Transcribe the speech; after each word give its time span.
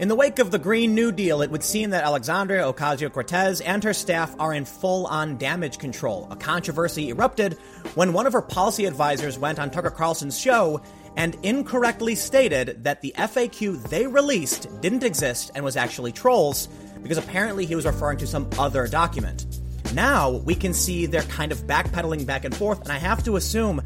In 0.00 0.08
the 0.08 0.14
wake 0.14 0.38
of 0.38 0.50
the 0.50 0.58
Green 0.58 0.94
New 0.94 1.12
Deal, 1.12 1.42
it 1.42 1.50
would 1.50 1.62
seem 1.62 1.90
that 1.90 2.04
Alexandria 2.04 2.62
Ocasio 2.62 3.12
Cortez 3.12 3.60
and 3.60 3.84
her 3.84 3.92
staff 3.92 4.34
are 4.38 4.54
in 4.54 4.64
full 4.64 5.06
on 5.06 5.36
damage 5.36 5.76
control. 5.76 6.26
A 6.30 6.36
controversy 6.36 7.10
erupted 7.10 7.58
when 7.96 8.14
one 8.14 8.26
of 8.26 8.32
her 8.32 8.40
policy 8.40 8.86
advisors 8.86 9.38
went 9.38 9.58
on 9.58 9.70
Tucker 9.70 9.90
Carlson's 9.90 10.40
show 10.40 10.80
and 11.18 11.36
incorrectly 11.42 12.14
stated 12.14 12.82
that 12.82 13.02
the 13.02 13.12
FAQ 13.18 13.90
they 13.90 14.06
released 14.06 14.68
didn't 14.80 15.04
exist 15.04 15.50
and 15.54 15.62
was 15.62 15.76
actually 15.76 16.12
trolls 16.12 16.68
because 17.02 17.18
apparently 17.18 17.66
he 17.66 17.74
was 17.74 17.84
referring 17.84 18.16
to 18.16 18.26
some 18.26 18.48
other 18.58 18.86
document. 18.86 19.60
Now 19.92 20.30
we 20.30 20.54
can 20.54 20.72
see 20.72 21.04
they're 21.04 21.20
kind 21.24 21.52
of 21.52 21.66
backpedaling 21.66 22.24
back 22.24 22.46
and 22.46 22.56
forth, 22.56 22.80
and 22.80 22.90
I 22.90 22.96
have 22.96 23.22
to 23.24 23.36
assume 23.36 23.82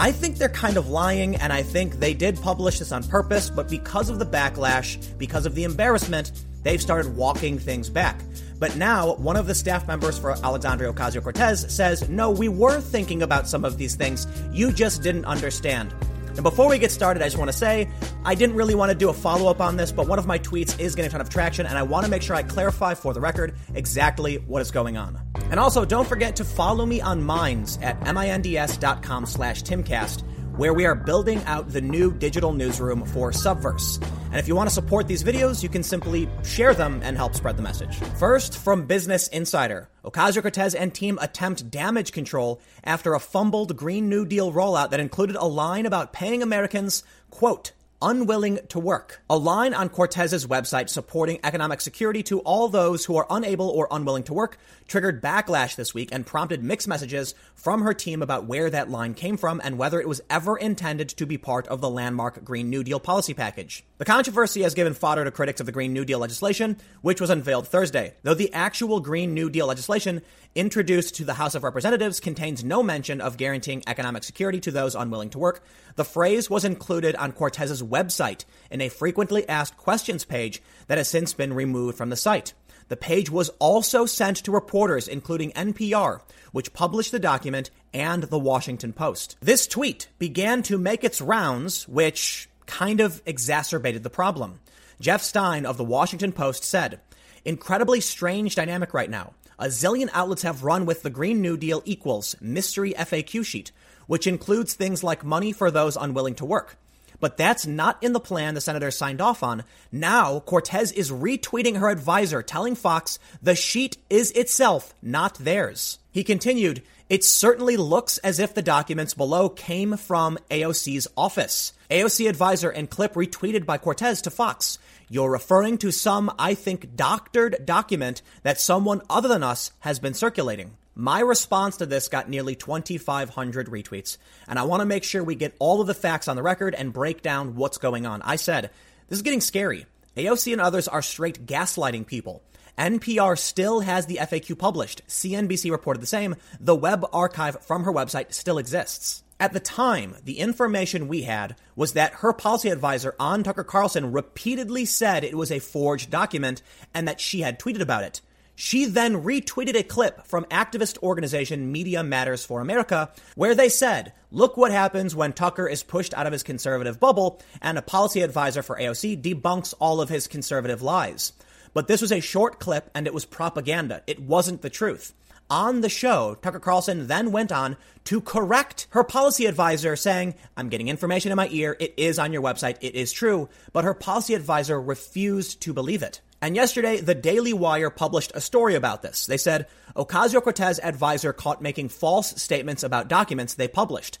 I 0.00 0.12
think 0.12 0.38
they're 0.38 0.48
kind 0.48 0.78
of 0.78 0.88
lying, 0.88 1.36
and 1.36 1.52
I 1.52 1.62
think 1.62 2.00
they 2.00 2.14
did 2.14 2.40
publish 2.40 2.78
this 2.78 2.90
on 2.90 3.02
purpose, 3.04 3.50
but 3.50 3.68
because 3.68 4.08
of 4.08 4.18
the 4.18 4.24
backlash, 4.24 4.96
because 5.18 5.44
of 5.44 5.54
the 5.54 5.64
embarrassment, 5.64 6.32
they've 6.62 6.80
started 6.80 7.14
walking 7.14 7.58
things 7.58 7.90
back. 7.90 8.18
But 8.58 8.76
now, 8.76 9.16
one 9.16 9.36
of 9.36 9.46
the 9.46 9.54
staff 9.54 9.86
members 9.86 10.18
for 10.18 10.30
Alexandria 10.42 10.90
Ocasio 10.90 11.22
Cortez 11.22 11.70
says, 11.70 12.08
No, 12.08 12.30
we 12.30 12.48
were 12.48 12.80
thinking 12.80 13.20
about 13.20 13.46
some 13.46 13.62
of 13.62 13.76
these 13.76 13.94
things. 13.94 14.26
You 14.50 14.72
just 14.72 15.02
didn't 15.02 15.26
understand. 15.26 15.92
And 16.34 16.42
before 16.42 16.68
we 16.68 16.78
get 16.78 16.90
started, 16.90 17.22
I 17.22 17.26
just 17.26 17.38
want 17.38 17.50
to 17.50 17.56
say 17.56 17.88
I 18.24 18.34
didn't 18.34 18.56
really 18.56 18.74
want 18.74 18.90
to 18.90 18.96
do 18.96 19.08
a 19.08 19.12
follow 19.12 19.50
up 19.50 19.60
on 19.60 19.76
this, 19.76 19.92
but 19.92 20.06
one 20.06 20.18
of 20.18 20.26
my 20.26 20.38
tweets 20.38 20.78
is 20.78 20.94
getting 20.94 21.08
a 21.08 21.12
ton 21.12 21.20
of 21.20 21.28
traction, 21.28 21.66
and 21.66 21.76
I 21.76 21.82
want 21.82 22.04
to 22.04 22.10
make 22.10 22.22
sure 22.22 22.36
I 22.36 22.42
clarify 22.42 22.94
for 22.94 23.12
the 23.12 23.20
record 23.20 23.56
exactly 23.74 24.36
what 24.36 24.62
is 24.62 24.70
going 24.70 24.96
on. 24.96 25.20
And 25.50 25.58
also, 25.58 25.84
don't 25.84 26.06
forget 26.06 26.36
to 26.36 26.44
follow 26.44 26.86
me 26.86 27.00
on 27.00 27.22
Minds 27.22 27.78
at 27.82 28.00
minds.com 28.02 29.26
slash 29.26 29.62
timcast 29.62 30.22
where 30.60 30.74
we 30.74 30.84
are 30.84 30.94
building 30.94 31.42
out 31.44 31.70
the 31.70 31.80
new 31.80 32.12
digital 32.12 32.52
newsroom 32.52 33.02
for 33.06 33.30
Subverse. 33.30 33.96
And 34.26 34.36
if 34.36 34.46
you 34.46 34.54
want 34.54 34.68
to 34.68 34.74
support 34.74 35.08
these 35.08 35.24
videos, 35.24 35.62
you 35.62 35.70
can 35.70 35.82
simply 35.82 36.28
share 36.44 36.74
them 36.74 37.00
and 37.02 37.16
help 37.16 37.34
spread 37.34 37.56
the 37.56 37.62
message. 37.62 37.96
First, 38.18 38.58
from 38.58 38.84
Business 38.84 39.26
Insider 39.28 39.88
Ocasio 40.04 40.42
Cortez 40.42 40.74
and 40.74 40.92
team 40.92 41.18
attempt 41.22 41.70
damage 41.70 42.12
control 42.12 42.60
after 42.84 43.14
a 43.14 43.20
fumbled 43.20 43.74
Green 43.74 44.10
New 44.10 44.26
Deal 44.26 44.52
rollout 44.52 44.90
that 44.90 45.00
included 45.00 45.36
a 45.36 45.46
line 45.46 45.86
about 45.86 46.12
paying 46.12 46.42
Americans, 46.42 47.04
quote, 47.30 47.72
unwilling 48.02 48.58
to 48.68 48.78
work. 48.78 49.22
A 49.28 49.36
line 49.36 49.74
on 49.74 49.88
Cortez's 49.88 50.46
website 50.46 50.88
supporting 50.88 51.38
economic 51.44 51.80
security 51.80 52.22
to 52.24 52.40
all 52.40 52.68
those 52.68 53.04
who 53.04 53.16
are 53.16 53.26
unable 53.30 53.68
or 53.68 53.88
unwilling 53.90 54.22
to 54.24 54.34
work 54.34 54.58
triggered 54.88 55.22
backlash 55.22 55.76
this 55.76 55.94
week 55.94 56.08
and 56.10 56.26
prompted 56.26 56.64
mixed 56.64 56.88
messages 56.88 57.34
from 57.54 57.82
her 57.82 57.94
team 57.94 58.22
about 58.22 58.46
where 58.46 58.70
that 58.70 58.90
line 58.90 59.14
came 59.14 59.36
from 59.36 59.60
and 59.62 59.78
whether 59.78 60.00
it 60.00 60.08
was 60.08 60.20
ever 60.28 60.56
intended 60.56 61.08
to 61.08 61.26
be 61.26 61.38
part 61.38 61.68
of 61.68 61.80
the 61.80 61.90
landmark 61.90 62.42
Green 62.42 62.70
New 62.70 62.82
Deal 62.82 62.98
policy 62.98 63.34
package. 63.34 63.84
The 63.98 64.04
controversy 64.04 64.62
has 64.62 64.74
given 64.74 64.94
fodder 64.94 65.24
to 65.24 65.30
critics 65.30 65.60
of 65.60 65.66
the 65.66 65.72
Green 65.72 65.92
New 65.92 66.04
Deal 66.04 66.18
legislation, 66.18 66.78
which 67.02 67.20
was 67.20 67.30
unveiled 67.30 67.68
Thursday, 67.68 68.14
though 68.22 68.34
the 68.34 68.52
actual 68.52 69.00
Green 69.00 69.34
New 69.34 69.50
Deal 69.50 69.66
legislation 69.66 70.22
introduced 70.54 71.14
to 71.16 71.24
the 71.24 71.34
House 71.34 71.54
of 71.54 71.62
Representatives 71.62 72.18
contains 72.18 72.64
no 72.64 72.82
mention 72.82 73.20
of 73.20 73.36
guaranteeing 73.36 73.84
economic 73.86 74.24
security 74.24 74.58
to 74.60 74.72
those 74.72 74.96
unwilling 74.96 75.30
to 75.30 75.38
work. 75.38 75.62
The 75.94 76.04
phrase 76.04 76.50
was 76.50 76.64
included 76.64 77.14
on 77.14 77.32
Cortez's 77.32 77.82
website 77.90 78.44
in 78.70 78.80
a 78.80 78.88
frequently 78.88 79.48
asked 79.48 79.76
questions 79.76 80.24
page 80.24 80.62
that 80.86 80.98
has 80.98 81.08
since 81.08 81.34
been 81.34 81.52
removed 81.52 81.98
from 81.98 82.10
the 82.10 82.16
site. 82.16 82.54
The 82.88 82.96
page 82.96 83.30
was 83.30 83.50
also 83.58 84.06
sent 84.06 84.38
to 84.38 84.50
reporters, 84.50 85.06
including 85.06 85.52
NPR, 85.52 86.22
which 86.52 86.72
published 86.72 87.12
the 87.12 87.18
document, 87.18 87.70
and 87.92 88.24
the 88.24 88.38
Washington 88.38 88.92
Post. 88.92 89.36
This 89.40 89.66
tweet 89.66 90.08
began 90.18 90.62
to 90.64 90.78
make 90.78 91.04
its 91.04 91.20
rounds, 91.20 91.86
which 91.86 92.48
kind 92.66 93.00
of 93.00 93.22
exacerbated 93.26 94.02
the 94.02 94.10
problem. 94.10 94.60
Jeff 95.00 95.22
Stein 95.22 95.66
of 95.66 95.76
the 95.76 95.84
Washington 95.84 96.32
Post 96.32 96.64
said, 96.64 97.00
Incredibly 97.44 98.00
strange 98.00 98.54
dynamic 98.54 98.92
right 98.92 99.08
now. 99.08 99.34
A 99.58 99.66
zillion 99.66 100.10
outlets 100.12 100.42
have 100.42 100.64
run 100.64 100.84
with 100.84 101.02
the 101.02 101.10
Green 101.10 101.40
New 101.40 101.56
Deal 101.56 101.82
equals 101.84 102.34
mystery 102.40 102.92
FAQ 102.94 103.44
sheet, 103.44 103.72
which 104.06 104.26
includes 104.26 104.74
things 104.74 105.04
like 105.04 105.24
money 105.24 105.52
for 105.52 105.70
those 105.70 105.96
unwilling 105.96 106.34
to 106.36 106.44
work. 106.44 106.76
But 107.20 107.36
that's 107.36 107.66
not 107.66 108.02
in 108.02 108.12
the 108.12 108.20
plan 108.20 108.54
the 108.54 108.60
senators 108.60 108.96
signed 108.96 109.20
off 109.20 109.42
on. 109.42 109.64
Now, 109.92 110.40
Cortez 110.40 110.90
is 110.92 111.12
retweeting 111.12 111.76
her 111.76 111.90
advisor, 111.90 112.42
telling 112.42 112.74
Fox 112.74 113.18
the 113.42 113.54
sheet 113.54 113.98
is 114.08 114.30
itself 114.32 114.94
not 115.02 115.34
theirs. 115.34 115.98
He 116.10 116.24
continued, 116.24 116.82
it 117.10 117.24
certainly 117.24 117.76
looks 117.76 118.18
as 118.18 118.38
if 118.38 118.54
the 118.54 118.62
documents 118.62 119.14
below 119.14 119.48
came 119.48 119.96
from 119.96 120.38
AOC's 120.50 121.08
office. 121.16 121.72
AOC 121.90 122.28
advisor 122.28 122.70
and 122.70 122.88
clip 122.88 123.14
retweeted 123.14 123.66
by 123.66 123.78
Cortez 123.78 124.22
to 124.22 124.30
Fox. 124.30 124.78
You're 125.08 125.30
referring 125.30 125.78
to 125.78 125.90
some, 125.90 126.32
I 126.38 126.54
think, 126.54 126.94
doctored 126.94 127.66
document 127.66 128.22
that 128.44 128.60
someone 128.60 129.02
other 129.10 129.28
than 129.28 129.42
us 129.42 129.72
has 129.80 129.98
been 129.98 130.14
circulating. 130.14 130.76
My 131.00 131.20
response 131.20 131.78
to 131.78 131.86
this 131.86 132.08
got 132.08 132.28
nearly 132.28 132.54
2,500 132.54 133.68
retweets, 133.68 134.18
and 134.46 134.58
I 134.58 134.64
want 134.64 134.82
to 134.82 134.84
make 134.86 135.02
sure 135.02 135.24
we 135.24 135.34
get 135.34 135.56
all 135.58 135.80
of 135.80 135.86
the 135.86 135.94
facts 135.94 136.28
on 136.28 136.36
the 136.36 136.42
record 136.42 136.74
and 136.74 136.92
break 136.92 137.22
down 137.22 137.56
what's 137.56 137.78
going 137.78 138.04
on. 138.04 138.20
I 138.20 138.36
said, 138.36 138.68
this 139.08 139.16
is 139.16 139.22
getting 139.22 139.40
scary. 139.40 139.86
AOC 140.18 140.52
and 140.52 140.60
others 140.60 140.88
are 140.88 141.00
straight 141.00 141.46
gaslighting 141.46 142.06
people. 142.06 142.42
NPR 142.76 143.38
still 143.38 143.80
has 143.80 144.04
the 144.04 144.18
FAQ 144.18 144.58
published. 144.58 145.00
CNBC 145.08 145.70
reported 145.70 146.02
the 146.02 146.06
same. 146.06 146.36
The 146.60 146.76
web 146.76 147.06
archive 147.14 147.62
from 147.64 147.84
her 147.84 147.92
website 147.92 148.34
still 148.34 148.58
exists. 148.58 149.22
At 149.40 149.54
the 149.54 149.60
time, 149.60 150.16
the 150.22 150.38
information 150.38 151.08
we 151.08 151.22
had 151.22 151.56
was 151.76 151.94
that 151.94 152.12
her 152.16 152.34
policy 152.34 152.68
advisor 152.68 153.14
on 153.18 153.42
Tucker 153.42 153.64
Carlson 153.64 154.12
repeatedly 154.12 154.84
said 154.84 155.24
it 155.24 155.34
was 155.34 155.50
a 155.50 155.60
forged 155.60 156.10
document 156.10 156.60
and 156.92 157.08
that 157.08 157.22
she 157.22 157.40
had 157.40 157.58
tweeted 157.58 157.80
about 157.80 158.04
it. 158.04 158.20
She 158.60 158.84
then 158.84 159.22
retweeted 159.24 159.74
a 159.74 159.82
clip 159.82 160.26
from 160.26 160.44
activist 160.50 160.98
organization 161.02 161.72
Media 161.72 162.02
Matters 162.04 162.44
for 162.44 162.60
America, 162.60 163.10
where 163.34 163.54
they 163.54 163.70
said, 163.70 164.12
Look 164.30 164.58
what 164.58 164.70
happens 164.70 165.16
when 165.16 165.32
Tucker 165.32 165.66
is 165.66 165.82
pushed 165.82 166.12
out 166.12 166.26
of 166.26 166.34
his 166.34 166.42
conservative 166.42 167.00
bubble, 167.00 167.40
and 167.62 167.78
a 167.78 167.82
policy 167.82 168.20
advisor 168.20 168.62
for 168.62 168.76
AOC 168.76 169.22
debunks 169.22 169.72
all 169.80 170.02
of 170.02 170.10
his 170.10 170.26
conservative 170.26 170.82
lies. 170.82 171.32
But 171.72 171.88
this 171.88 172.02
was 172.02 172.12
a 172.12 172.20
short 172.20 172.60
clip 172.60 172.90
and 172.94 173.06
it 173.06 173.14
was 173.14 173.24
propaganda. 173.24 174.02
It 174.06 174.20
wasn't 174.20 174.60
the 174.60 174.68
truth. 174.68 175.14
On 175.48 175.80
the 175.80 175.88
show, 175.88 176.36
Tucker 176.42 176.60
Carlson 176.60 177.06
then 177.06 177.32
went 177.32 177.52
on 177.52 177.78
to 178.04 178.20
correct 178.20 178.88
her 178.90 179.04
policy 179.04 179.46
advisor, 179.46 179.96
saying, 179.96 180.34
I'm 180.54 180.68
getting 180.68 180.88
information 180.88 181.32
in 181.32 181.36
my 181.36 181.48
ear. 181.50 181.78
It 181.80 181.94
is 181.96 182.18
on 182.18 182.30
your 182.30 182.42
website. 182.42 182.76
It 182.82 182.94
is 182.94 183.10
true. 183.10 183.48
But 183.72 183.84
her 183.84 183.94
policy 183.94 184.34
advisor 184.34 184.78
refused 184.78 185.62
to 185.62 185.72
believe 185.72 186.02
it. 186.02 186.20
And 186.42 186.56
yesterday, 186.56 187.00
the 187.00 187.14
Daily 187.14 187.52
Wire 187.52 187.90
published 187.90 188.32
a 188.34 188.40
story 188.40 188.74
about 188.74 189.02
this. 189.02 189.26
They 189.26 189.36
said 189.36 189.66
Ocasio 189.94 190.42
Cortez 190.42 190.80
advisor 190.82 191.34
caught 191.34 191.60
making 191.60 191.90
false 191.90 192.40
statements 192.40 192.82
about 192.82 193.08
documents 193.08 193.54
they 193.54 193.68
published. 193.68 194.18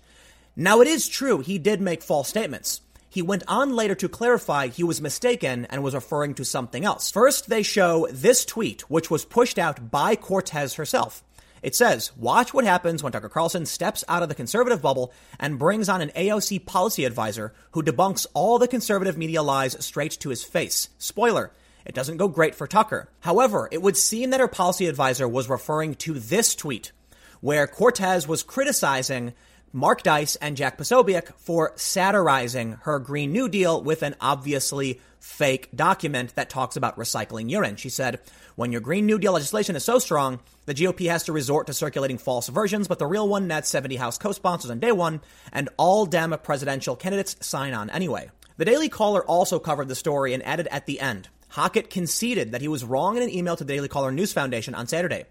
Now, 0.54 0.82
it 0.82 0.88
is 0.88 1.08
true 1.08 1.38
he 1.38 1.58
did 1.58 1.80
make 1.80 2.02
false 2.02 2.28
statements. 2.28 2.82
He 3.08 3.22
went 3.22 3.42
on 3.48 3.74
later 3.74 3.94
to 3.96 4.08
clarify 4.08 4.68
he 4.68 4.84
was 4.84 5.00
mistaken 5.00 5.64
and 5.70 5.82
was 5.82 5.94
referring 5.94 6.34
to 6.34 6.44
something 6.44 6.84
else. 6.84 7.10
First, 7.10 7.48
they 7.48 7.62
show 7.62 8.06
this 8.12 8.44
tweet, 8.44 8.82
which 8.90 9.10
was 9.10 9.24
pushed 9.24 9.58
out 9.58 9.90
by 9.90 10.14
Cortez 10.14 10.74
herself. 10.74 11.24
It 11.62 11.74
says, 11.74 12.12
watch 12.16 12.54
what 12.54 12.64
happens 12.64 13.02
when 13.02 13.12
Tucker 13.12 13.28
Carlson 13.28 13.66
steps 13.66 14.04
out 14.08 14.22
of 14.22 14.28
the 14.28 14.34
conservative 14.34 14.80
bubble 14.80 15.12
and 15.38 15.58
brings 15.58 15.88
on 15.88 16.00
an 16.00 16.12
AOC 16.16 16.66
policy 16.66 17.04
advisor 17.04 17.52
who 17.72 17.82
debunks 17.82 18.26
all 18.32 18.58
the 18.58 18.68
conservative 18.68 19.18
media 19.18 19.42
lies 19.42 19.76
straight 19.84 20.12
to 20.20 20.30
his 20.30 20.44
face. 20.44 20.88
Spoiler, 20.98 21.50
it 21.84 21.94
doesn't 21.94 22.16
go 22.18 22.28
great 22.28 22.54
for 22.54 22.66
Tucker. 22.66 23.08
However, 23.20 23.68
it 23.70 23.82
would 23.82 23.96
seem 23.96 24.30
that 24.30 24.40
her 24.40 24.48
policy 24.48 24.86
advisor 24.86 25.28
was 25.28 25.48
referring 25.48 25.94
to 25.96 26.14
this 26.14 26.54
tweet, 26.54 26.92
where 27.40 27.66
Cortez 27.66 28.28
was 28.28 28.42
criticizing 28.42 29.32
Mark 29.72 30.02
Dice 30.02 30.36
and 30.36 30.56
Jack 30.56 30.78
Posobiec 30.78 31.32
for 31.36 31.72
satirizing 31.76 32.72
her 32.82 32.98
Green 32.98 33.32
New 33.32 33.48
Deal 33.48 33.80
with 33.80 34.02
an 34.02 34.16
obviously 34.20 35.00
fake 35.20 35.68
document 35.74 36.34
that 36.34 36.50
talks 36.50 36.76
about 36.76 36.96
recycling 36.96 37.50
urine. 37.50 37.76
She 37.76 37.88
said, 37.88 38.20
when 38.56 38.72
your 38.72 38.80
Green 38.80 39.06
New 39.06 39.18
Deal 39.18 39.32
legislation 39.32 39.76
is 39.76 39.84
so 39.84 39.98
strong, 39.98 40.40
the 40.66 40.74
GOP 40.74 41.08
has 41.08 41.24
to 41.24 41.32
resort 41.32 41.68
to 41.68 41.72
circulating 41.72 42.18
false 42.18 42.48
versions, 42.48 42.88
but 42.88 42.98
the 42.98 43.06
real 43.06 43.28
one 43.28 43.46
nets 43.46 43.68
70 43.68 43.96
House 43.96 44.18
co 44.18 44.32
sponsors 44.32 44.70
on 44.70 44.80
day 44.80 44.92
one, 44.92 45.20
and 45.52 45.68
all 45.76 46.04
Dem 46.04 46.36
presidential 46.42 46.96
candidates 46.96 47.36
sign 47.40 47.72
on 47.72 47.90
anyway. 47.90 48.30
The 48.56 48.64
Daily 48.64 48.88
Caller 48.88 49.24
also 49.24 49.58
covered 49.58 49.88
the 49.88 49.94
story 49.94 50.34
and 50.34 50.44
added 50.44 50.68
at 50.70 50.86
the 50.86 51.00
end 51.00 51.28
Hockett 51.50 51.90
conceded 51.90 52.52
that 52.52 52.60
he 52.60 52.68
was 52.68 52.84
wrong 52.84 53.16
in 53.16 53.22
an 53.22 53.30
email 53.30 53.56
to 53.56 53.64
the 53.64 53.74
Daily 53.74 53.88
Caller 53.88 54.12
News 54.12 54.32
Foundation 54.32 54.74
on 54.74 54.86
Saturday. 54.86 55.24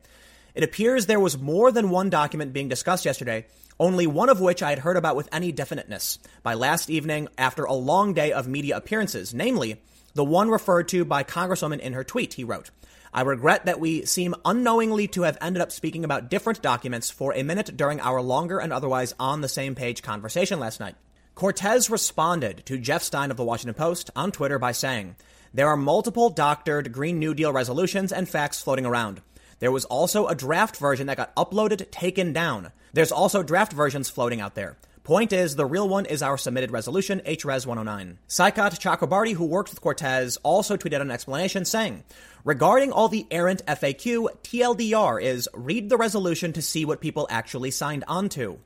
It 0.53 0.63
appears 0.63 1.05
there 1.05 1.19
was 1.19 1.37
more 1.37 1.71
than 1.71 1.89
one 1.89 2.09
document 2.09 2.53
being 2.53 2.67
discussed 2.67 3.05
yesterday, 3.05 3.45
only 3.79 4.05
one 4.07 4.29
of 4.29 4.41
which 4.41 4.61
I 4.61 4.71
had 4.71 4.79
heard 4.79 4.97
about 4.97 5.15
with 5.15 5.29
any 5.31 5.51
definiteness 5.51 6.19
by 6.43 6.53
last 6.53 6.89
evening 6.89 7.29
after 7.37 7.63
a 7.63 7.73
long 7.73 8.13
day 8.13 8.33
of 8.33 8.47
media 8.47 8.75
appearances, 8.75 9.33
namely 9.33 9.81
the 10.13 10.25
one 10.25 10.49
referred 10.49 10.89
to 10.89 11.05
by 11.05 11.23
Congresswoman 11.23 11.79
in 11.79 11.93
her 11.93 12.03
tweet, 12.03 12.33
he 12.33 12.43
wrote. 12.43 12.71
I 13.13 13.21
regret 13.21 13.65
that 13.65 13.79
we 13.79 14.05
seem 14.05 14.35
unknowingly 14.43 15.07
to 15.09 15.21
have 15.21 15.37
ended 15.41 15.61
up 15.61 15.71
speaking 15.71 16.03
about 16.03 16.29
different 16.29 16.61
documents 16.61 17.09
for 17.09 17.33
a 17.33 17.43
minute 17.43 17.77
during 17.77 17.99
our 18.01 18.21
longer 18.21 18.59
and 18.59 18.73
otherwise 18.73 19.15
on 19.19 19.41
the 19.41 19.47
same 19.47 19.73
page 19.73 20.03
conversation 20.03 20.59
last 20.59 20.79
night. 20.79 20.95
Cortez 21.33 21.89
responded 21.89 22.65
to 22.65 22.77
Jeff 22.77 23.01
Stein 23.01 23.31
of 23.31 23.37
the 23.37 23.45
Washington 23.45 23.73
Post 23.73 24.11
on 24.15 24.31
Twitter 24.31 24.59
by 24.59 24.73
saying, 24.73 25.15
there 25.53 25.67
are 25.67 25.77
multiple 25.77 26.29
doctored 26.29 26.91
Green 26.91 27.19
New 27.19 27.33
Deal 27.33 27.51
resolutions 27.51 28.11
and 28.11 28.29
facts 28.29 28.61
floating 28.61 28.85
around. 28.85 29.21
There 29.59 29.71
was 29.71 29.85
also 29.85 30.27
a 30.27 30.35
draft 30.35 30.77
version 30.77 31.07
that 31.07 31.17
got 31.17 31.35
uploaded, 31.35 31.89
taken 31.91 32.33
down. 32.33 32.71
There's 32.93 33.11
also 33.11 33.43
draft 33.43 33.73
versions 33.73 34.09
floating 34.09 34.41
out 34.41 34.55
there. 34.55 34.77
Point 35.03 35.33
is, 35.33 35.55
the 35.55 35.65
real 35.65 35.89
one 35.89 36.05
is 36.05 36.21
our 36.21 36.37
submitted 36.37 36.69
resolution, 36.69 37.19
HRES 37.25 37.65
109. 37.65 38.19
Saikat 38.27 38.79
Chakrabarti, 38.79 39.33
who 39.33 39.45
worked 39.45 39.71
with 39.71 39.81
Cortez, 39.81 40.37
also 40.43 40.77
tweeted 40.77 41.01
an 41.01 41.09
explanation 41.09 41.65
saying, 41.65 42.03
Regarding 42.45 42.91
all 42.91 43.07
the 43.07 43.25
errant 43.31 43.65
FAQ, 43.65 44.27
TLDR 44.43 45.21
is 45.21 45.49
read 45.53 45.89
the 45.89 45.97
resolution 45.97 46.53
to 46.53 46.61
see 46.61 46.85
what 46.85 47.01
people 47.01 47.27
actually 47.31 47.71
signed 47.71 48.03
onto. 48.07 48.59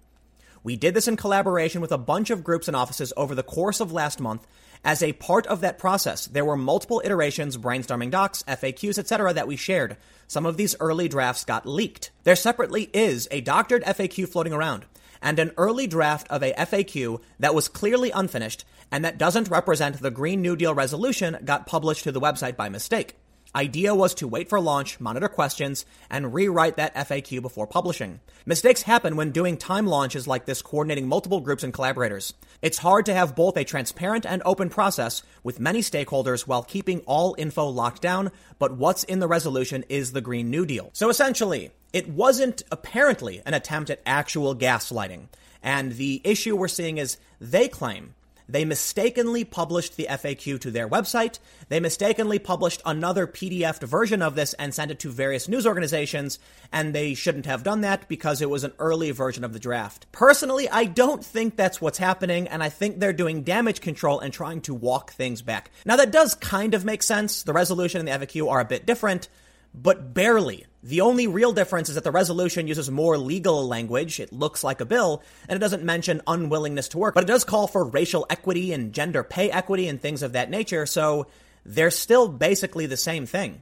We 0.63 0.77
did 0.77 0.93
this 0.93 1.09
in 1.09 1.17
collaboration 1.17 1.81
with 1.81 1.91
a 1.91 1.97
bunch 1.97 2.29
of 2.29 2.43
groups 2.43 2.67
and 2.69 2.75
offices 2.75 3.11
over 3.17 3.35
the 3.35 3.43
course 3.43 3.81
of 3.81 3.91
last 3.91 4.21
month. 4.21 4.47
As 4.85 5.03
a 5.03 5.13
part 5.13 5.45
of 5.47 5.61
that 5.61 5.77
process, 5.77 6.25
there 6.25 6.45
were 6.45 6.55
multiple 6.55 7.01
iterations, 7.03 7.57
brainstorming 7.57 8.11
docs, 8.11 8.43
FAQs, 8.43 8.97
etc. 8.97 9.33
that 9.33 9.47
we 9.47 9.57
shared. 9.57 9.97
Some 10.27 10.45
of 10.45 10.55
these 10.55 10.75
early 10.79 11.09
drafts 11.09 11.43
got 11.43 11.67
leaked. 11.67 12.11
There 12.23 12.35
separately 12.35 12.89
is 12.93 13.27
a 13.29 13.41
doctored 13.41 13.83
FAQ 13.83 14.29
floating 14.29 14.53
around 14.53 14.85
and 15.21 15.39
an 15.39 15.51
early 15.57 15.87
draft 15.87 16.27
of 16.29 16.43
a 16.43 16.53
FAQ 16.53 17.21
that 17.39 17.55
was 17.55 17.69
clearly 17.69 18.11
unfinished 18.11 18.65
and 18.91 19.03
that 19.03 19.17
doesn't 19.17 19.49
represent 19.49 20.01
the 20.01 20.11
Green 20.11 20.41
New 20.41 20.55
Deal 20.55 20.75
resolution 20.75 21.37
got 21.43 21.65
published 21.65 22.03
to 22.03 22.11
the 22.11 22.21
website 22.21 22.55
by 22.55 22.69
mistake. 22.69 23.15
Idea 23.55 23.93
was 23.93 24.15
to 24.15 24.27
wait 24.27 24.49
for 24.49 24.59
launch, 24.59 24.99
monitor 24.99 25.27
questions, 25.27 25.85
and 26.09 26.33
rewrite 26.33 26.77
that 26.77 26.95
FAQ 26.95 27.39
before 27.39 27.67
publishing. 27.67 28.19
Mistakes 28.47 28.81
happen 28.81 29.15
when 29.15 29.29
doing 29.29 29.57
time 29.57 29.85
launches 29.85 30.25
like 30.25 30.45
this 30.45 30.63
coordinating 30.63 31.07
multiple 31.07 31.39
groups 31.39 31.63
and 31.63 31.71
collaborators. 31.71 32.33
It's 32.63 32.79
hard 32.79 33.05
to 33.05 33.13
have 33.13 33.35
both 33.35 33.55
a 33.55 33.63
transparent 33.63 34.25
and 34.25 34.41
open 34.43 34.69
process 34.69 35.21
with 35.43 35.59
many 35.59 35.81
stakeholders 35.81 36.47
while 36.47 36.63
keeping 36.63 37.01
all 37.01 37.35
info 37.37 37.67
locked 37.67 38.01
down, 38.01 38.31
but 38.57 38.75
what's 38.75 39.03
in 39.03 39.19
the 39.19 39.27
resolution 39.27 39.85
is 39.87 40.13
the 40.13 40.21
Green 40.21 40.49
New 40.49 40.65
Deal. 40.65 40.89
So 40.93 41.11
essentially, 41.11 41.69
it 41.93 42.09
wasn't 42.09 42.63
apparently 42.71 43.43
an 43.45 43.53
attempt 43.53 43.91
at 43.91 44.01
actual 44.03 44.55
gaslighting. 44.55 45.27
And 45.61 45.91
the 45.91 46.21
issue 46.23 46.55
we're 46.55 46.67
seeing 46.67 46.97
is 46.97 47.17
they 47.39 47.67
claim 47.67 48.15
they 48.47 48.65
mistakenly 48.65 49.43
published 49.43 49.95
the 49.97 50.07
FAQ 50.09 50.59
to 50.61 50.71
their 50.71 50.87
website. 50.87 51.39
They 51.69 51.79
mistakenly 51.79 52.39
published 52.39 52.81
another 52.85 53.27
PDF 53.27 53.81
version 53.81 54.21
of 54.21 54.35
this 54.35 54.53
and 54.55 54.73
sent 54.73 54.91
it 54.91 54.99
to 54.99 55.09
various 55.09 55.47
news 55.47 55.65
organizations, 55.65 56.39
and 56.71 56.93
they 56.93 57.13
shouldn't 57.13 57.45
have 57.45 57.63
done 57.63 57.81
that 57.81 58.07
because 58.07 58.41
it 58.41 58.49
was 58.49 58.63
an 58.63 58.73
early 58.79 59.11
version 59.11 59.43
of 59.43 59.53
the 59.53 59.59
draft. 59.59 60.05
Personally, 60.11 60.69
I 60.69 60.85
don't 60.85 61.23
think 61.23 61.55
that's 61.55 61.81
what's 61.81 61.97
happening, 61.97 62.47
and 62.47 62.63
I 62.63 62.69
think 62.69 62.99
they're 62.99 63.13
doing 63.13 63.43
damage 63.43 63.81
control 63.81 64.19
and 64.19 64.33
trying 64.33 64.61
to 64.61 64.73
walk 64.73 65.13
things 65.13 65.41
back. 65.41 65.71
Now, 65.85 65.95
that 65.95 66.11
does 66.11 66.35
kind 66.35 66.73
of 66.73 66.85
make 66.85 67.03
sense. 67.03 67.43
The 67.43 67.53
resolution 67.53 68.07
and 68.07 68.21
the 68.21 68.25
FAQ 68.25 68.49
are 68.49 68.59
a 68.59 68.65
bit 68.65 68.85
different 68.85 69.29
but 69.73 70.13
barely. 70.13 70.65
The 70.85 70.99
only 70.99 71.27
real 71.27 71.53
difference 71.53 71.87
is 71.87 71.95
that 71.95 72.03
the 72.03 72.11
resolution 72.11 72.67
uses 72.67 72.91
more 72.91 73.17
legal 73.17 73.65
language. 73.65 74.19
It 74.19 74.33
looks 74.33 74.65
like 74.65 74.81
a 74.81 74.85
bill, 74.85 75.23
and 75.47 75.55
it 75.55 75.59
doesn't 75.59 75.83
mention 75.83 76.21
unwillingness 76.27 76.89
to 76.89 76.97
work, 76.97 77.15
but 77.15 77.23
it 77.23 77.27
does 77.27 77.45
call 77.45 77.67
for 77.67 77.85
racial 77.85 78.25
equity 78.29 78.73
and 78.73 78.91
gender 78.91 79.23
pay 79.23 79.49
equity 79.49 79.87
and 79.87 80.01
things 80.01 80.23
of 80.23 80.33
that 80.33 80.49
nature, 80.49 80.85
so 80.85 81.27
they're 81.65 81.89
still 81.89 82.27
basically 82.27 82.85
the 82.85 82.97
same 82.97 83.25
thing. 83.25 83.61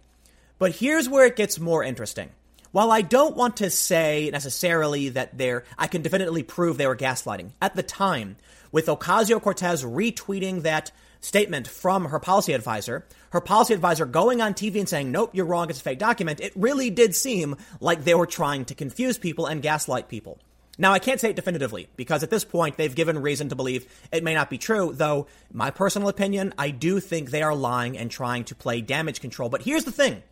But 0.58 0.76
here's 0.76 1.08
where 1.08 1.28
it 1.28 1.36
gets 1.36 1.60
more 1.60 1.84
interesting. 1.84 2.32
While 2.72 2.90
I 2.90 3.02
don't 3.02 3.38
want 3.38 3.58
to 3.58 3.70
say 3.70 4.30
necessarily 4.32 5.10
that 5.10 5.38
they're, 5.38 5.64
I 5.78 5.86
can 5.88 6.02
definitively 6.02 6.42
prove 6.42 6.78
they 6.78 6.88
were 6.88 6.96
gaslighting. 6.96 7.52
At 7.62 7.76
the 7.76 7.84
time, 7.84 8.38
with 8.72 8.88
Ocasio 8.88 9.40
Cortez 9.42 9.84
retweeting 9.84 10.64
that 10.64 10.92
statement 11.22 11.68
from 11.68 12.06
her 12.06 12.20
policy 12.20 12.54
advisor, 12.54 13.06
her 13.30 13.42
policy 13.42 13.74
advisor 13.74 14.06
going 14.06 14.42
on 14.42 14.54
TV 14.54 14.80
and 14.80 14.90
saying, 14.90 15.12
nope, 15.12 15.32
you're 15.34 15.46
wrong, 15.46 15.70
it's 15.70 15.80
a 15.80 15.84
fake 15.84 16.00
document, 16.00 16.42
it 16.42 16.52
really 16.56 16.90
did 16.90 17.16
seem 17.16 17.56
like 17.80 18.04
they 18.04 18.16
were 18.16 18.26
trying 18.26 18.66
to 18.66 18.76
confuse 18.76 19.18
people 19.18 19.46
and 19.46 19.62
gaslight 19.62 20.10
people. 20.10 20.40
Now, 20.78 20.94
I 20.94 21.00
can't 21.00 21.20
say 21.20 21.30
it 21.30 21.36
definitively 21.36 21.88
because 21.96 22.24
at 22.24 22.30
this 22.30 22.44
point 22.44 22.78
they've 22.78 22.96
given 22.96 23.22
reason 23.22 23.50
to 23.50 23.56
believe 23.56 23.86
it 24.12 24.24
may 24.24 24.34
not 24.34 24.50
be 24.50 24.58
true, 24.58 24.92
though, 24.94 25.28
my 25.52 25.70
personal 25.70 26.10
opinion, 26.10 26.54
I 26.58 26.72
do 26.72 27.00
think 27.00 27.30
they 27.30 27.44
are 27.44 27.56
lying 27.56 27.98
and 27.98 28.10
trying 28.10 28.46
to 28.46 28.56
play 28.56 28.82
damage 28.82 29.22
control. 29.22 29.50
But 29.50 29.62
here's 29.62 29.84
the 29.84 29.92
thing 29.92 30.24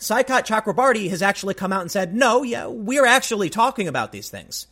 Saikat 0.00 0.46
Chakrabarti 0.46 1.10
has 1.10 1.22
actually 1.22 1.54
come 1.54 1.72
out 1.72 1.82
and 1.82 1.90
said, 1.90 2.14
no, 2.14 2.42
yeah, 2.42 2.66
we're 2.66 3.06
actually 3.06 3.50
talking 3.50 3.86
about 3.86 4.10
these 4.10 4.28
things. 4.28 4.66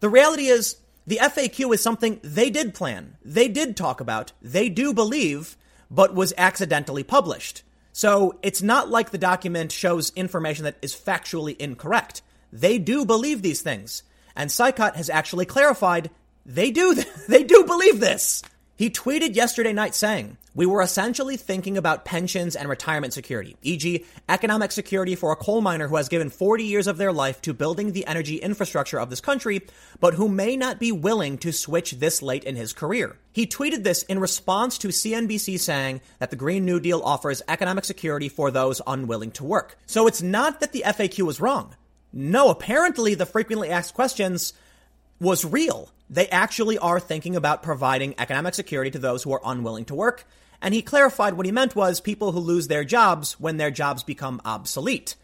The 0.00 0.08
reality 0.08 0.46
is, 0.46 0.76
the 1.06 1.18
FAQ 1.18 1.74
is 1.74 1.82
something 1.82 2.20
they 2.22 2.50
did 2.50 2.74
plan, 2.74 3.16
they 3.24 3.48
did 3.48 3.76
talk 3.76 4.00
about, 4.00 4.32
they 4.42 4.68
do 4.68 4.92
believe, 4.92 5.56
but 5.90 6.14
was 6.14 6.32
accidentally 6.38 7.02
published. 7.02 7.62
So 7.92 8.38
it's 8.42 8.62
not 8.62 8.88
like 8.88 9.10
the 9.10 9.18
document 9.18 9.72
shows 9.72 10.12
information 10.14 10.64
that 10.64 10.78
is 10.82 10.94
factually 10.94 11.56
incorrect. 11.56 12.22
They 12.52 12.78
do 12.78 13.04
believe 13.04 13.42
these 13.42 13.62
things. 13.62 14.02
And 14.36 14.50
Saikat 14.50 14.94
has 14.94 15.10
actually 15.10 15.46
clarified 15.46 16.10
they 16.46 16.70
do, 16.70 16.94
they 17.28 17.44
do 17.44 17.64
believe 17.64 18.00
this. 18.00 18.42
He 18.80 18.88
tweeted 18.88 19.36
yesterday 19.36 19.74
night 19.74 19.94
saying, 19.94 20.38
We 20.54 20.64
were 20.64 20.80
essentially 20.80 21.36
thinking 21.36 21.76
about 21.76 22.06
pensions 22.06 22.56
and 22.56 22.66
retirement 22.66 23.12
security, 23.12 23.54
e.g., 23.60 24.06
economic 24.26 24.72
security 24.72 25.14
for 25.16 25.32
a 25.32 25.36
coal 25.36 25.60
miner 25.60 25.86
who 25.86 25.96
has 25.96 26.08
given 26.08 26.30
40 26.30 26.64
years 26.64 26.86
of 26.86 26.96
their 26.96 27.12
life 27.12 27.42
to 27.42 27.52
building 27.52 27.92
the 27.92 28.06
energy 28.06 28.36
infrastructure 28.36 28.98
of 28.98 29.10
this 29.10 29.20
country, 29.20 29.60
but 30.00 30.14
who 30.14 30.30
may 30.30 30.56
not 30.56 30.80
be 30.80 30.92
willing 30.92 31.36
to 31.36 31.52
switch 31.52 31.90
this 31.90 32.22
late 32.22 32.42
in 32.44 32.56
his 32.56 32.72
career. 32.72 33.18
He 33.32 33.46
tweeted 33.46 33.82
this 33.82 34.02
in 34.04 34.18
response 34.18 34.78
to 34.78 34.88
CNBC 34.88 35.60
saying 35.60 36.00
that 36.18 36.30
the 36.30 36.36
Green 36.36 36.64
New 36.64 36.80
Deal 36.80 37.02
offers 37.04 37.42
economic 37.48 37.84
security 37.84 38.30
for 38.30 38.50
those 38.50 38.80
unwilling 38.86 39.32
to 39.32 39.44
work. 39.44 39.76
So 39.84 40.06
it's 40.06 40.22
not 40.22 40.60
that 40.60 40.72
the 40.72 40.84
FAQ 40.86 41.24
was 41.26 41.38
wrong. 41.38 41.76
No, 42.14 42.48
apparently 42.48 43.14
the 43.14 43.26
frequently 43.26 43.68
asked 43.68 43.92
questions 43.92 44.54
was 45.20 45.44
real. 45.44 45.90
They 46.08 46.28
actually 46.28 46.78
are 46.78 46.98
thinking 46.98 47.36
about 47.36 47.62
providing 47.62 48.14
economic 48.18 48.54
security 48.54 48.90
to 48.92 48.98
those 48.98 49.22
who 49.22 49.32
are 49.32 49.40
unwilling 49.44 49.84
to 49.86 49.94
work. 49.94 50.24
And 50.62 50.74
he 50.74 50.82
clarified 50.82 51.34
what 51.34 51.46
he 51.46 51.52
meant 51.52 51.76
was 51.76 52.00
people 52.00 52.32
who 52.32 52.40
lose 52.40 52.68
their 52.68 52.84
jobs 52.84 53.38
when 53.38 53.56
their 53.56 53.70
jobs 53.70 54.02
become 54.02 54.40
obsolete. 54.44 55.14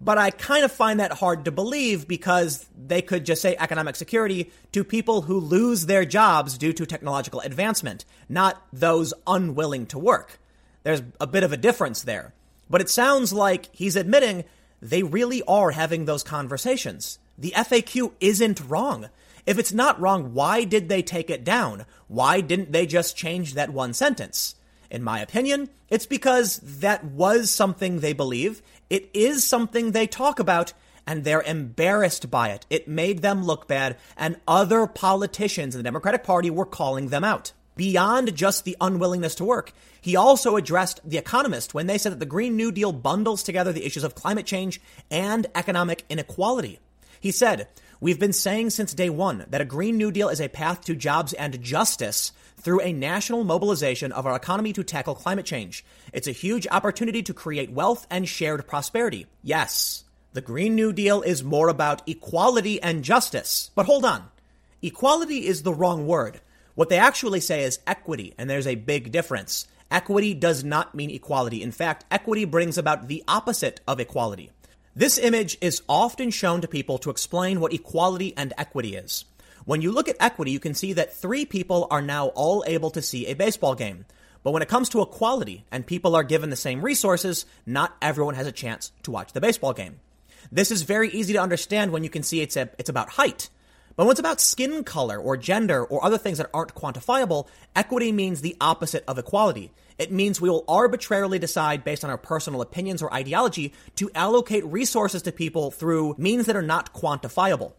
But 0.00 0.18
I 0.18 0.30
kind 0.30 0.64
of 0.64 0.72
find 0.72 1.00
that 1.00 1.12
hard 1.12 1.46
to 1.46 1.50
believe 1.50 2.06
because 2.06 2.66
they 2.76 3.00
could 3.00 3.24
just 3.24 3.40
say 3.40 3.56
economic 3.58 3.96
security 3.96 4.52
to 4.72 4.84
people 4.84 5.22
who 5.22 5.40
lose 5.40 5.86
their 5.86 6.04
jobs 6.04 6.58
due 6.58 6.74
to 6.74 6.84
technological 6.84 7.40
advancement, 7.40 8.04
not 8.28 8.62
those 8.72 9.14
unwilling 9.26 9.86
to 9.86 9.98
work. 9.98 10.38
There's 10.82 11.02
a 11.20 11.26
bit 11.26 11.44
of 11.44 11.52
a 11.52 11.56
difference 11.56 12.02
there. 12.02 12.34
But 12.68 12.80
it 12.80 12.90
sounds 12.90 13.32
like 13.32 13.68
he's 13.72 13.96
admitting 13.96 14.44
they 14.82 15.02
really 15.02 15.42
are 15.48 15.70
having 15.70 16.04
those 16.04 16.22
conversations. 16.22 17.18
The 17.38 17.52
FAQ 17.56 18.12
isn't 18.20 18.60
wrong. 18.68 19.08
If 19.46 19.58
it's 19.58 19.72
not 19.72 20.00
wrong, 20.00 20.34
why 20.34 20.64
did 20.64 20.88
they 20.88 21.02
take 21.02 21.30
it 21.30 21.44
down? 21.44 21.86
Why 22.08 22.40
didn't 22.40 22.72
they 22.72 22.84
just 22.84 23.16
change 23.16 23.54
that 23.54 23.72
one 23.72 23.94
sentence? 23.94 24.56
In 24.90 25.02
my 25.02 25.20
opinion, 25.20 25.70
it's 25.88 26.06
because 26.06 26.58
that 26.58 27.04
was 27.04 27.50
something 27.50 28.00
they 28.00 28.12
believe. 28.12 28.60
It 28.90 29.08
is 29.14 29.46
something 29.46 29.92
they 29.92 30.06
talk 30.06 30.38
about, 30.40 30.72
and 31.06 31.22
they're 31.22 31.42
embarrassed 31.42 32.30
by 32.30 32.50
it. 32.50 32.66
It 32.70 32.88
made 32.88 33.22
them 33.22 33.44
look 33.44 33.68
bad, 33.68 33.96
and 34.16 34.40
other 34.48 34.86
politicians 34.86 35.74
in 35.74 35.78
the 35.78 35.84
Democratic 35.84 36.24
Party 36.24 36.50
were 36.50 36.66
calling 36.66 37.08
them 37.08 37.24
out. 37.24 37.52
Beyond 37.76 38.34
just 38.34 38.64
the 38.64 38.76
unwillingness 38.80 39.34
to 39.36 39.44
work, 39.44 39.72
he 40.00 40.16
also 40.16 40.56
addressed 40.56 41.00
The 41.04 41.18
Economist 41.18 41.74
when 41.74 41.86
they 41.86 41.98
said 41.98 42.12
that 42.12 42.20
the 42.20 42.26
Green 42.26 42.56
New 42.56 42.72
Deal 42.72 42.92
bundles 42.92 43.42
together 43.42 43.72
the 43.72 43.84
issues 43.84 44.02
of 44.02 44.14
climate 44.14 44.46
change 44.46 44.80
and 45.10 45.46
economic 45.54 46.04
inequality. 46.08 46.78
He 47.20 47.30
said, 47.30 47.68
We've 47.98 48.20
been 48.20 48.34
saying 48.34 48.70
since 48.70 48.92
day 48.92 49.08
one 49.08 49.46
that 49.48 49.62
a 49.62 49.64
Green 49.64 49.96
New 49.96 50.12
Deal 50.12 50.28
is 50.28 50.40
a 50.40 50.48
path 50.48 50.82
to 50.82 50.94
jobs 50.94 51.32
and 51.32 51.62
justice 51.62 52.30
through 52.58 52.82
a 52.82 52.92
national 52.92 53.42
mobilization 53.42 54.12
of 54.12 54.26
our 54.26 54.36
economy 54.36 54.74
to 54.74 54.84
tackle 54.84 55.14
climate 55.14 55.46
change. 55.46 55.82
It's 56.12 56.28
a 56.28 56.32
huge 56.32 56.66
opportunity 56.70 57.22
to 57.22 57.32
create 57.32 57.72
wealth 57.72 58.06
and 58.10 58.28
shared 58.28 58.66
prosperity. 58.66 59.26
Yes, 59.42 60.04
the 60.34 60.42
Green 60.42 60.74
New 60.74 60.92
Deal 60.92 61.22
is 61.22 61.42
more 61.42 61.68
about 61.68 62.06
equality 62.06 62.82
and 62.82 63.02
justice. 63.02 63.70
But 63.74 63.86
hold 63.86 64.04
on. 64.04 64.24
Equality 64.82 65.46
is 65.46 65.62
the 65.62 65.72
wrong 65.72 66.06
word. 66.06 66.42
What 66.74 66.90
they 66.90 66.98
actually 66.98 67.40
say 67.40 67.62
is 67.64 67.78
equity, 67.86 68.34
and 68.36 68.50
there's 68.50 68.66
a 68.66 68.74
big 68.74 69.10
difference. 69.10 69.66
Equity 69.90 70.34
does 70.34 70.62
not 70.62 70.94
mean 70.94 71.10
equality. 71.10 71.62
In 71.62 71.72
fact, 71.72 72.04
equity 72.10 72.44
brings 72.44 72.76
about 72.76 73.08
the 73.08 73.24
opposite 73.26 73.80
of 73.88 74.00
equality. 74.00 74.50
This 74.98 75.18
image 75.18 75.58
is 75.60 75.82
often 75.90 76.30
shown 76.30 76.62
to 76.62 76.68
people 76.68 76.96
to 76.98 77.10
explain 77.10 77.60
what 77.60 77.74
equality 77.74 78.32
and 78.34 78.54
equity 78.56 78.96
is. 78.96 79.26
When 79.66 79.82
you 79.82 79.92
look 79.92 80.08
at 80.08 80.16
equity, 80.20 80.52
you 80.52 80.58
can 80.58 80.72
see 80.72 80.94
that 80.94 81.14
three 81.14 81.44
people 81.44 81.86
are 81.90 82.00
now 82.00 82.28
all 82.28 82.64
able 82.66 82.88
to 82.92 83.02
see 83.02 83.26
a 83.26 83.34
baseball 83.34 83.74
game. 83.74 84.06
But 84.42 84.52
when 84.52 84.62
it 84.62 84.70
comes 84.70 84.88
to 84.88 85.02
equality 85.02 85.66
and 85.70 85.86
people 85.86 86.16
are 86.16 86.22
given 86.24 86.48
the 86.48 86.56
same 86.56 86.80
resources, 86.80 87.44
not 87.66 87.94
everyone 88.00 88.36
has 88.36 88.46
a 88.46 88.52
chance 88.52 88.90
to 89.02 89.10
watch 89.10 89.34
the 89.34 89.40
baseball 89.42 89.74
game. 89.74 90.00
This 90.50 90.70
is 90.70 90.80
very 90.80 91.10
easy 91.10 91.34
to 91.34 91.42
understand 91.42 91.90
when 91.90 92.02
you 92.02 92.08
can 92.08 92.22
see 92.22 92.40
it's, 92.40 92.56
a, 92.56 92.70
it's 92.78 92.88
about 92.88 93.10
height. 93.10 93.50
But 93.96 94.06
when 94.06 94.12
it's 94.12 94.20
about 94.20 94.40
skin 94.40 94.82
color 94.82 95.18
or 95.18 95.36
gender 95.36 95.84
or 95.84 96.06
other 96.06 96.16
things 96.16 96.38
that 96.38 96.48
aren't 96.54 96.74
quantifiable, 96.74 97.48
equity 97.74 98.12
means 98.12 98.40
the 98.40 98.56
opposite 98.62 99.04
of 99.06 99.18
equality. 99.18 99.72
It 99.98 100.12
means 100.12 100.40
we 100.40 100.50
will 100.50 100.64
arbitrarily 100.68 101.38
decide 101.38 101.84
based 101.84 102.04
on 102.04 102.10
our 102.10 102.18
personal 102.18 102.60
opinions 102.60 103.02
or 103.02 103.12
ideology 103.12 103.72
to 103.96 104.10
allocate 104.14 104.64
resources 104.64 105.22
to 105.22 105.32
people 105.32 105.70
through 105.70 106.14
means 106.18 106.46
that 106.46 106.56
are 106.56 106.62
not 106.62 106.92
quantifiable. 106.92 107.72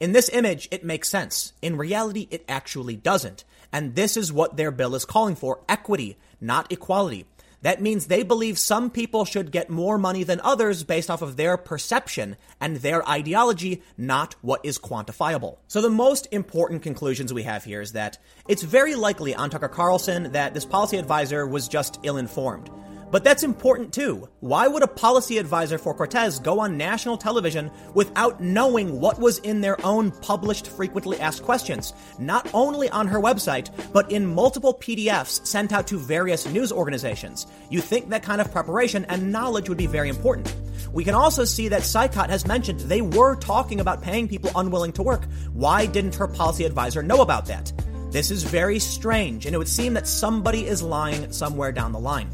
In 0.00 0.12
this 0.12 0.28
image, 0.28 0.68
it 0.70 0.84
makes 0.84 1.08
sense. 1.08 1.52
In 1.62 1.76
reality, 1.76 2.28
it 2.30 2.44
actually 2.48 2.96
doesn't. 2.96 3.44
And 3.72 3.94
this 3.94 4.16
is 4.16 4.32
what 4.32 4.56
their 4.56 4.70
bill 4.70 4.94
is 4.94 5.04
calling 5.04 5.36
for 5.36 5.60
equity, 5.68 6.18
not 6.40 6.70
equality. 6.70 7.26
That 7.64 7.80
means 7.80 8.06
they 8.06 8.22
believe 8.22 8.58
some 8.58 8.90
people 8.90 9.24
should 9.24 9.50
get 9.50 9.70
more 9.70 9.96
money 9.96 10.22
than 10.22 10.38
others 10.42 10.84
based 10.84 11.10
off 11.10 11.22
of 11.22 11.36
their 11.36 11.56
perception 11.56 12.36
and 12.60 12.76
their 12.76 13.08
ideology, 13.08 13.82
not 13.96 14.34
what 14.42 14.60
is 14.64 14.78
quantifiable. 14.78 15.56
So 15.66 15.80
the 15.80 15.88
most 15.88 16.28
important 16.30 16.82
conclusions 16.82 17.32
we 17.32 17.44
have 17.44 17.64
here 17.64 17.80
is 17.80 17.92
that 17.92 18.18
it's 18.46 18.62
very 18.62 18.94
likely 18.94 19.34
on 19.34 19.48
Tucker 19.48 19.68
Carlson 19.68 20.32
that 20.32 20.52
this 20.52 20.66
policy 20.66 20.98
advisor 20.98 21.46
was 21.46 21.66
just 21.66 21.98
ill 22.02 22.18
informed. 22.18 22.68
But 23.14 23.22
that's 23.22 23.44
important 23.44 23.92
too. 23.92 24.28
Why 24.40 24.66
would 24.66 24.82
a 24.82 24.88
policy 24.88 25.38
advisor 25.38 25.78
for 25.78 25.94
Cortez 25.94 26.40
go 26.40 26.58
on 26.58 26.76
national 26.76 27.16
television 27.16 27.70
without 27.94 28.40
knowing 28.40 29.00
what 29.00 29.20
was 29.20 29.38
in 29.38 29.60
their 29.60 29.80
own 29.86 30.10
published 30.10 30.66
frequently 30.66 31.20
asked 31.20 31.44
questions? 31.44 31.92
Not 32.18 32.50
only 32.52 32.90
on 32.90 33.06
her 33.06 33.20
website, 33.20 33.70
but 33.92 34.10
in 34.10 34.26
multiple 34.26 34.74
PDFs 34.74 35.46
sent 35.46 35.72
out 35.72 35.86
to 35.86 35.96
various 35.96 36.44
news 36.48 36.72
organizations. 36.72 37.46
You 37.70 37.80
think 37.80 38.08
that 38.08 38.24
kind 38.24 38.40
of 38.40 38.50
preparation 38.50 39.04
and 39.04 39.30
knowledge 39.30 39.68
would 39.68 39.78
be 39.78 39.86
very 39.86 40.08
important. 40.08 40.52
We 40.92 41.04
can 41.04 41.14
also 41.14 41.44
see 41.44 41.68
that 41.68 41.82
Saikat 41.82 42.30
has 42.30 42.48
mentioned 42.48 42.80
they 42.80 43.00
were 43.00 43.36
talking 43.36 43.78
about 43.78 44.02
paying 44.02 44.26
people 44.26 44.50
unwilling 44.56 44.92
to 44.94 45.04
work. 45.04 45.26
Why 45.52 45.86
didn't 45.86 46.16
her 46.16 46.26
policy 46.26 46.64
advisor 46.64 47.00
know 47.00 47.20
about 47.22 47.46
that? 47.46 47.72
This 48.10 48.32
is 48.32 48.42
very 48.42 48.80
strange, 48.80 49.46
and 49.46 49.54
it 49.54 49.58
would 49.58 49.68
seem 49.68 49.94
that 49.94 50.08
somebody 50.08 50.66
is 50.66 50.82
lying 50.82 51.30
somewhere 51.30 51.70
down 51.70 51.92
the 51.92 52.00
line. 52.00 52.28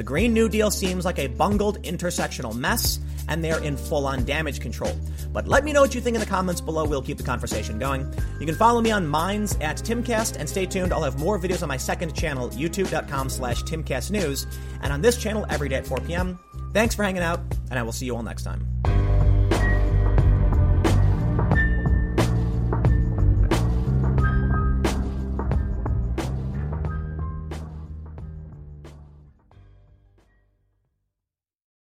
The 0.00 0.04
Green 0.04 0.32
New 0.32 0.48
Deal 0.48 0.70
seems 0.70 1.04
like 1.04 1.18
a 1.18 1.26
bungled 1.26 1.82
intersectional 1.82 2.56
mess, 2.56 3.00
and 3.28 3.44
they're 3.44 3.62
in 3.62 3.76
full 3.76 4.06
on 4.06 4.24
damage 4.24 4.58
control. 4.58 4.98
But 5.30 5.46
let 5.46 5.62
me 5.62 5.74
know 5.74 5.82
what 5.82 5.94
you 5.94 6.00
think 6.00 6.14
in 6.14 6.20
the 6.20 6.26
comments 6.26 6.62
below. 6.62 6.86
We'll 6.86 7.02
keep 7.02 7.18
the 7.18 7.22
conversation 7.22 7.78
going. 7.78 8.10
You 8.40 8.46
can 8.46 8.54
follow 8.54 8.80
me 8.80 8.92
on 8.92 9.06
Minds 9.06 9.58
at 9.60 9.76
Timcast, 9.76 10.38
and 10.38 10.48
stay 10.48 10.64
tuned. 10.64 10.94
I'll 10.94 11.02
have 11.02 11.18
more 11.18 11.38
videos 11.38 11.60
on 11.60 11.68
my 11.68 11.76
second 11.76 12.14
channel, 12.14 12.48
youtube.com 12.48 13.28
slash 13.28 13.62
timcastnews, 13.64 14.46
and 14.80 14.90
on 14.90 15.02
this 15.02 15.18
channel 15.18 15.44
every 15.50 15.68
day 15.68 15.76
at 15.76 15.86
4 15.86 15.98
p.m. 15.98 16.38
Thanks 16.72 16.94
for 16.94 17.02
hanging 17.02 17.20
out, 17.20 17.40
and 17.68 17.78
I 17.78 17.82
will 17.82 17.92
see 17.92 18.06
you 18.06 18.16
all 18.16 18.22
next 18.22 18.44
time. 18.44 18.66